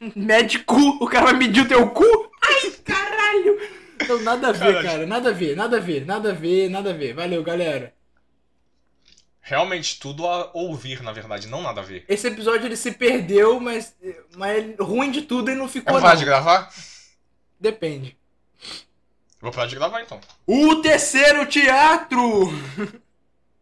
Mede 0.14 0.58
cu, 0.60 0.98
o 1.02 1.06
cara 1.06 1.26
vai 1.26 1.34
medir 1.34 1.62
o 1.62 1.68
teu 1.68 1.88
cu? 1.90 2.04
Ai, 2.42 2.70
caralho! 2.84 3.58
Não, 4.08 4.20
nada 4.22 4.48
a 4.48 4.52
ver, 4.52 4.82
cara, 4.82 5.06
nada 5.06 5.30
a 5.30 5.32
ver, 5.32 5.56
nada 5.56 5.76
a 5.78 5.80
ver, 5.80 6.04
nada 6.04 6.30
a 6.30 6.34
ver, 6.34 6.68
nada 6.68 6.90
a 6.90 6.92
ver. 6.92 7.14
Valeu, 7.14 7.42
galera. 7.42 7.92
Realmente 9.48 10.00
tudo 10.00 10.26
a 10.26 10.50
ouvir, 10.52 11.00
na 11.04 11.12
verdade, 11.12 11.46
não 11.46 11.62
nada 11.62 11.80
a 11.80 11.84
ver. 11.84 12.04
Esse 12.08 12.26
episódio 12.26 12.66
ele 12.66 12.76
se 12.76 12.90
perdeu, 12.90 13.60
mas, 13.60 13.94
mas 14.36 14.74
ruim 14.76 15.12
de 15.12 15.22
tudo 15.22 15.48
ele 15.48 15.56
não 15.58 15.66
Eu 15.66 15.70
ficou, 15.70 15.92
vou 15.92 16.00
não. 16.00 16.08
parar 16.08 16.18
de 16.18 16.24
gravar? 16.24 16.68
Depende. 17.60 18.16
Eu 18.60 19.42
vou 19.42 19.52
parar 19.52 19.68
de 19.68 19.76
gravar 19.76 20.02
então. 20.02 20.20
O 20.44 20.82
terceiro 20.82 21.46
teatro! 21.46 22.20